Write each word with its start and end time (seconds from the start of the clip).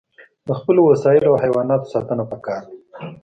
د 0.47 0.49
خپلو 0.59 0.81
وسایلو 0.91 1.29
او 1.31 1.41
حیواناتو 1.43 1.91
ساتنه 1.93 2.23
پکار 2.31 2.61
ده. 2.67 2.75